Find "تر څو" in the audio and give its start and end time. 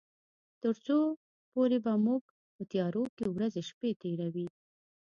0.61-0.97